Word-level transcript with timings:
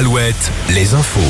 Alouette, 0.00 0.50
les 0.70 0.94
infos. 0.94 1.20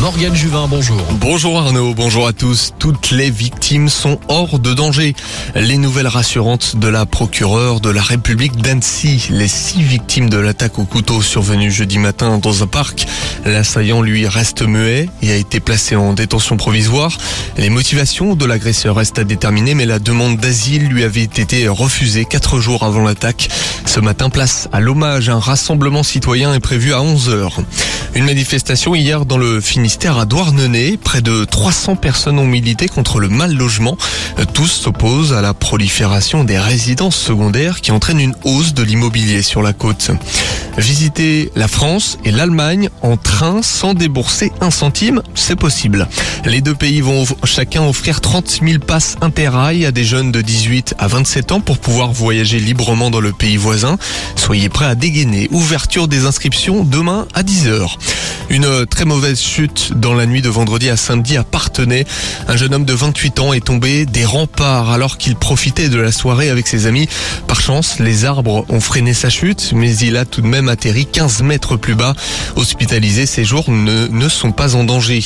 Morgane 0.00 0.34
Juvin, 0.34 0.66
bonjour. 0.68 1.00
Bonjour 1.12 1.58
Arnaud, 1.58 1.94
bonjour 1.94 2.26
à 2.26 2.34
tous. 2.34 2.74
Toutes 2.78 3.10
les 3.10 3.30
victimes 3.30 3.88
sont 3.88 4.20
hors 4.28 4.58
de 4.58 4.74
danger. 4.74 5.14
Les 5.54 5.78
nouvelles 5.78 6.08
rassurantes 6.08 6.76
de 6.76 6.88
la 6.88 7.06
procureure 7.06 7.80
de 7.80 7.88
la 7.88 8.02
République 8.02 8.56
d'Annecy. 8.56 9.28
Les 9.30 9.48
six 9.48 9.80
victimes 9.80 10.28
de 10.28 10.36
l'attaque 10.36 10.78
au 10.78 10.84
couteau 10.84 11.22
survenue 11.22 11.72
jeudi 11.72 11.98
matin 11.98 12.36
dans 12.36 12.62
un 12.62 12.66
parc. 12.66 13.06
L'assaillant 13.46 14.02
lui 14.02 14.28
reste 14.28 14.60
muet 14.60 15.08
et 15.22 15.32
a 15.32 15.36
été 15.36 15.58
placé 15.58 15.96
en 15.96 16.12
détention 16.12 16.58
provisoire. 16.58 17.16
Les 17.56 17.70
motivations 17.70 18.34
de 18.34 18.44
l'agresseur 18.44 18.96
restent 18.96 19.20
à 19.20 19.24
déterminer, 19.24 19.74
mais 19.74 19.86
la 19.86 20.00
demande 20.00 20.36
d'asile 20.36 20.88
lui 20.88 21.02
avait 21.02 21.22
été 21.22 21.66
refusée 21.66 22.26
quatre 22.26 22.60
jours 22.60 22.82
avant 22.82 23.04
l'attaque. 23.04 23.48
Ce 23.86 24.00
matin, 24.00 24.28
place 24.28 24.68
à 24.70 24.80
l'hommage. 24.80 25.30
Un 25.30 25.40
rassemblement 25.40 26.02
citoyen 26.02 26.52
est 26.52 26.60
prévu 26.60 26.92
à 26.92 27.00
11 27.00 27.30
heures. 27.30 27.62
Une 28.18 28.24
manifestation 28.24 28.96
hier 28.96 29.26
dans 29.26 29.38
le 29.38 29.60
Finistère 29.60 30.18
à 30.18 30.24
Douarnenez. 30.24 30.96
Près 30.96 31.20
de 31.20 31.44
300 31.44 31.94
personnes 31.94 32.40
ont 32.40 32.44
milité 32.44 32.88
contre 32.88 33.20
le 33.20 33.28
mal 33.28 33.54
logement. 33.54 33.96
Tous 34.54 34.66
s'opposent 34.66 35.32
à 35.32 35.40
la 35.40 35.54
prolifération 35.54 36.42
des 36.42 36.58
résidences 36.58 37.14
secondaires 37.14 37.80
qui 37.80 37.92
entraîne 37.92 38.18
une 38.18 38.34
hausse 38.42 38.74
de 38.74 38.82
l'immobilier 38.82 39.42
sur 39.42 39.62
la 39.62 39.72
côte. 39.72 40.10
Visiter 40.78 41.50
la 41.56 41.66
France 41.66 42.18
et 42.24 42.30
l'Allemagne 42.30 42.88
en 43.02 43.16
train 43.16 43.62
sans 43.62 43.94
débourser 43.94 44.52
un 44.60 44.70
centime, 44.70 45.22
c'est 45.34 45.56
possible. 45.56 46.06
Les 46.44 46.60
deux 46.60 46.74
pays 46.74 47.00
vont 47.00 47.24
chacun 47.42 47.82
offrir 47.82 48.20
30 48.20 48.60
000 48.64 48.78
passes 48.78 49.16
interrail 49.20 49.84
à 49.86 49.90
des 49.90 50.04
jeunes 50.04 50.30
de 50.30 50.40
18 50.40 50.94
à 50.98 51.08
27 51.08 51.50
ans 51.50 51.60
pour 51.60 51.78
pouvoir 51.78 52.12
voyager 52.12 52.60
librement 52.60 53.10
dans 53.10 53.20
le 53.20 53.32
pays 53.32 53.56
voisin. 53.56 53.98
Soyez 54.36 54.68
prêts 54.68 54.86
à 54.86 54.94
dégainer. 54.94 55.48
Ouverture 55.50 56.06
des 56.06 56.26
inscriptions 56.26 56.84
demain 56.84 57.26
à 57.34 57.42
10h. 57.42 57.96
Une 58.50 58.86
très 58.86 59.04
mauvaise 59.04 59.40
chute 59.40 59.92
dans 59.94 60.14
la 60.14 60.26
nuit 60.26 60.42
de 60.42 60.48
vendredi 60.48 60.88
à 60.88 60.96
samedi 60.96 61.36
à 61.36 61.44
Partenay. 61.44 62.06
Un 62.46 62.56
jeune 62.56 62.72
homme 62.72 62.84
de 62.84 62.94
28 62.94 63.40
ans 63.40 63.52
est 63.52 63.64
tombé 63.64 64.06
des 64.06 64.24
remparts 64.24 64.90
alors 64.90 65.18
qu'il 65.18 65.36
profitait 65.36 65.88
de 65.88 65.98
la 65.98 66.12
soirée 66.12 66.48
avec 66.48 66.66
ses 66.66 66.86
amis. 66.86 67.08
Par 67.46 67.60
chance, 67.60 67.98
les 67.98 68.24
arbres 68.24 68.64
ont 68.68 68.80
freiné 68.80 69.12
sa 69.12 69.28
chute, 69.28 69.72
mais 69.74 69.94
il 69.96 70.16
a 70.16 70.24
tout 70.24 70.40
de 70.40 70.46
même 70.46 70.67
atterri 70.68 71.06
15 71.06 71.42
mètres 71.42 71.76
plus 71.76 71.94
bas. 71.94 72.14
Hospitalisé, 72.56 73.26
ses 73.26 73.44
jours 73.44 73.70
ne, 73.70 74.06
ne 74.08 74.28
sont 74.28 74.52
pas 74.52 74.74
en 74.74 74.84
danger. 74.84 75.18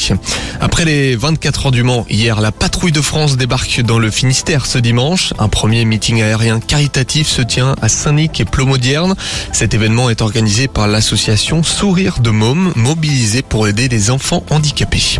Après 0.60 0.84
les 0.84 1.16
24 1.16 1.66
heures 1.66 1.72
du 1.72 1.82
Mans, 1.82 2.06
hier, 2.08 2.40
la 2.40 2.52
patrouille 2.52 2.92
de 2.92 3.00
France 3.00 3.36
débarque 3.36 3.80
dans 3.82 3.98
le 3.98 4.10
Finistère 4.10 4.66
ce 4.66 4.78
dimanche. 4.78 5.34
Un 5.38 5.48
premier 5.48 5.84
meeting 5.84 6.22
aérien 6.22 6.60
caritatif 6.60 7.28
se 7.28 7.42
tient 7.42 7.74
à 7.82 7.88
Saint-Nic 7.88 8.40
et 8.40 8.44
Plomodierne. 8.44 9.14
Cet 9.52 9.74
événement 9.74 10.08
est 10.10 10.22
organisé 10.22 10.68
par 10.68 10.86
l'association 10.86 11.62
Sourire 11.62 12.20
de 12.20 12.30
Môme, 12.30 12.72
mobilisée 12.76 13.42
pour 13.42 13.66
aider 13.66 13.88
les 13.88 14.10
enfants 14.10 14.44
handicapés. 14.50 15.18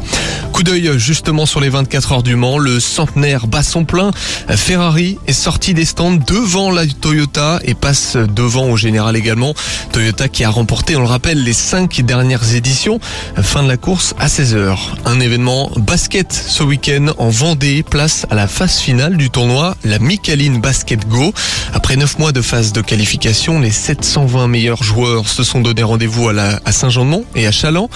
Coup 0.52 0.62
d'œil 0.62 0.90
justement 0.98 1.46
sur 1.46 1.60
les 1.60 1.68
24 1.68 2.12
heures 2.12 2.22
du 2.22 2.36
Mans, 2.36 2.58
le 2.58 2.78
centenaire 2.78 3.46
bat 3.46 3.62
son 3.62 3.84
plein. 3.84 4.10
Ferrari 4.48 5.18
est 5.26 5.32
sorti 5.32 5.74
des 5.74 5.84
stands 5.84 6.12
devant 6.12 6.70
la 6.70 6.86
Toyota 6.86 7.60
et 7.64 7.74
passe 7.74 8.16
devant 8.16 8.66
au 8.70 8.76
général 8.76 9.16
également. 9.16 9.54
Toyota 9.92 10.11
qui 10.12 10.44
a 10.44 10.50
remporté, 10.50 10.96
on 10.96 11.00
le 11.00 11.06
rappelle, 11.06 11.42
les 11.42 11.52
cinq 11.52 12.02
dernières 12.02 12.54
éditions. 12.54 13.00
Fin 13.42 13.62
de 13.62 13.68
la 13.68 13.76
course 13.76 14.14
à 14.18 14.26
16h. 14.26 14.76
Un 15.04 15.20
événement 15.20 15.70
basket 15.76 16.32
ce 16.32 16.62
week-end 16.62 17.08
en 17.18 17.30
Vendée, 17.30 17.82
place 17.82 18.26
à 18.30 18.34
la 18.34 18.46
phase 18.46 18.78
finale 18.78 19.16
du 19.16 19.30
tournoi, 19.30 19.74
la 19.84 19.98
Micaline 19.98 20.60
Basket 20.60 21.08
Go. 21.08 21.32
Après 21.72 21.96
9 21.96 22.18
mois 22.18 22.32
de 22.32 22.42
phase 22.42 22.72
de 22.72 22.82
qualification, 22.82 23.60
les 23.60 23.70
720 23.70 24.48
meilleurs 24.48 24.82
joueurs 24.82 25.28
se 25.28 25.42
sont 25.42 25.60
donné 25.60 25.82
rendez-vous 25.82 26.28
à, 26.28 26.34
à 26.64 26.72
Saint-Jean-de-Mont 26.72 27.24
et 27.34 27.46
à 27.46 27.52
Chaland. 27.52 27.88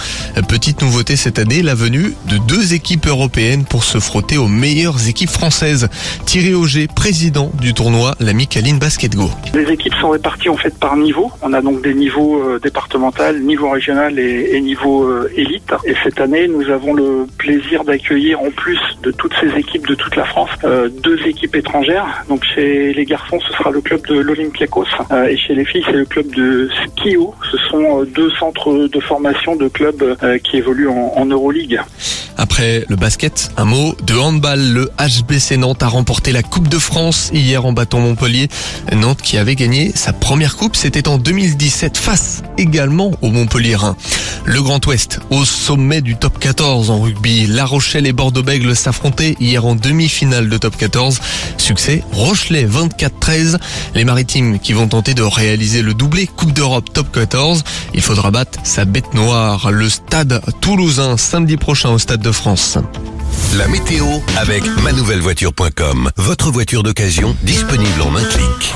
Petite 0.47 0.81
nouveauté 0.81 1.15
cette 1.15 1.39
année, 1.39 1.61
la 1.61 1.75
venue 1.75 2.15
de 2.29 2.37
deux 2.37 2.73
équipes 2.73 3.07
européennes 3.07 3.65
pour 3.65 3.83
se 3.83 3.99
frotter 3.99 4.37
aux 4.37 4.47
meilleures 4.47 5.07
équipes 5.07 5.29
françaises. 5.29 5.87
Thierry 6.25 6.53
Auger, 6.53 6.87
président 6.87 7.51
du 7.59 7.73
tournoi, 7.73 8.15
la 8.19 8.33
Micaline 8.33 8.79
Basket 8.79 9.15
Go. 9.15 9.29
Les 9.53 9.71
équipes 9.71 9.93
sont 10.01 10.09
réparties 10.09 10.49
en 10.49 10.57
fait 10.57 10.77
par 10.77 10.97
niveau. 10.97 11.31
On 11.41 11.53
a 11.53 11.61
donc 11.61 11.83
des 11.83 11.93
niveaux 11.93 12.06
euh, 12.15 12.59
départemental, 12.59 13.39
niveau 13.41 13.69
régional 13.69 14.19
et, 14.19 14.55
et 14.55 14.61
niveau 14.61 15.03
euh, 15.03 15.31
élite. 15.35 15.73
Et 15.85 15.93
cette 16.03 16.19
année, 16.19 16.47
nous 16.47 16.69
avons 16.69 16.93
le 16.93 17.25
plaisir 17.37 17.83
d'accueillir 17.83 18.41
en 18.41 18.51
plus 18.51 18.79
de 19.03 19.11
toutes 19.11 19.33
ces 19.39 19.49
équipes 19.57 19.87
de 19.87 19.95
toute 19.95 20.15
la 20.15 20.25
France, 20.25 20.49
euh, 20.63 20.89
deux 20.89 21.19
équipes 21.27 21.55
étrangères. 21.55 22.23
Donc 22.29 22.43
chez 22.43 22.93
les 22.93 23.05
garçons, 23.05 23.39
ce 23.39 23.53
sera 23.53 23.71
le 23.71 23.81
club 23.81 24.05
de 24.07 24.19
l'Olympiakos 24.19 24.85
et 25.29 25.37
chez 25.37 25.55
les 25.55 25.65
filles, 25.65 25.83
c'est 25.85 25.93
le 25.93 26.05
club 26.05 26.27
de 26.35 26.69
Skio. 26.69 27.33
Ce 27.51 27.57
sont 27.69 28.03
deux 28.03 28.31
centres 28.31 28.87
de 28.87 28.99
formation 28.99 29.55
de 29.55 29.67
clubs 29.67 30.17
qui 30.43 30.57
évoluent 30.57 30.89
en, 30.89 31.13
en 31.15 31.25
Euroleague. 31.25 31.79
Après 32.37 32.85
le 32.87 32.95
basket, 32.95 33.51
un 33.57 33.65
mot 33.65 33.95
de 34.05 34.15
handball. 34.15 34.59
Le 34.59 34.91
HBC 34.99 35.57
Nantes 35.57 35.81
a 35.81 35.87
remporté 35.87 36.31
la 36.31 36.43
Coupe 36.43 36.67
de 36.67 36.77
France 36.77 37.31
hier 37.33 37.65
en 37.65 37.73
battant 37.73 37.99
Montpellier. 37.99 38.47
Nantes 38.95 39.21
qui 39.23 39.37
avait 39.37 39.55
gagné 39.55 39.91
sa 39.95 40.13
première 40.13 40.55
coupe, 40.55 40.75
c'était 40.75 41.07
en 41.07 41.17
2017 41.17 41.97
face 41.97 42.43
également 42.57 43.11
au 43.21 43.29
Montpellierin. 43.29 43.95
Le 44.45 44.61
Grand 44.61 44.85
Ouest 44.85 45.19
au 45.31 45.45
sommet 45.45 46.01
du 46.01 46.15
top 46.15 46.37
14 46.39 46.91
en 46.91 47.01
rugby. 47.01 47.47
La 47.47 47.65
Rochelle 47.65 48.05
et 48.05 48.13
Bordeaux-Bègles 48.13 48.75
s'affrontaient 48.75 49.35
hier 49.39 49.65
en 49.65 49.75
demi-finale 49.75 50.47
de 50.47 50.57
top 50.57 50.77
14. 50.77 51.19
Succès 51.57 52.03
Rochelet 52.13 52.65
24-13. 52.65 53.57
Les 53.95 54.05
maritimes 54.05 54.59
qui 54.59 54.73
vont 54.73 54.87
tenter 54.87 55.15
de 55.15 55.23
réaliser 55.23 55.81
le 55.81 55.93
doublé 55.93 56.27
Coupe 56.27 56.53
d'Europe 56.53 56.93
top 56.93 57.11
14. 57.11 57.63
Il 57.95 58.01
faudra 58.01 58.29
battre 58.29 58.59
sa 58.63 58.85
bête 58.85 59.13
noire. 59.15 59.71
Le 59.71 59.89
stade 59.89 60.41
toulousain 60.61 61.17
samedi 61.17 61.57
prochain 61.57 61.89
au 61.89 61.97
Stade 61.97 62.26
de 62.27 62.31
France. 62.33 62.77
La 63.57 63.69
météo 63.69 64.05
avec 64.35 64.61
manouvellevoiture.com. 64.83 66.11
Votre 66.17 66.51
voiture 66.51 66.83
d'occasion 66.83 67.37
disponible 67.43 68.01
en 68.01 68.13
un 68.17 68.23
clic. 68.23 68.73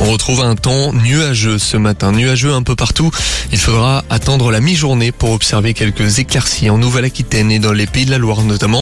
On 0.00 0.10
retrouve 0.12 0.42
un 0.42 0.54
temps 0.54 0.92
nuageux 0.92 1.58
ce 1.58 1.76
matin, 1.76 2.12
nuageux 2.12 2.52
un 2.52 2.62
peu 2.62 2.76
partout. 2.76 3.10
Il 3.52 3.58
faudra 3.58 4.04
attendre 4.10 4.52
la 4.52 4.60
mi-journée 4.60 5.10
pour 5.10 5.32
observer 5.32 5.74
quelques 5.74 6.20
éclaircies 6.20 6.70
en 6.70 6.78
Nouvelle-Aquitaine 6.78 7.50
et 7.50 7.58
dans 7.58 7.72
les 7.72 7.86
pays 7.86 8.04
de 8.04 8.10
la 8.12 8.18
Loire 8.18 8.42
notamment. 8.42 8.72